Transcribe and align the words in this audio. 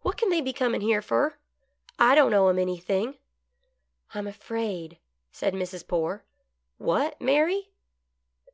What 0.00 0.16
can 0.16 0.30
they 0.30 0.40
be 0.40 0.54
cornin' 0.54 0.80
here 0.80 1.02
fer 1.02 1.36
I 1.98 2.14
don't 2.14 2.32
owe 2.32 2.48
'em 2.48 2.58
anything."" 2.58 3.18
I'm 4.14 4.26
afraid 4.26 4.96
"—said 5.32 5.52
Mrs. 5.52 5.86
Poore." 5.86 6.24
What, 6.88 7.20
Mary 7.20 7.72